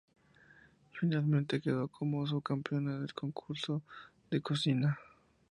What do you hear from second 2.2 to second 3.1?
subcampeona